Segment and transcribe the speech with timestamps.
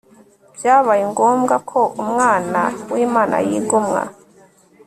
[0.57, 2.61] byabaye ngombwa ko Umwana
[2.93, 4.01] wImana yigomwa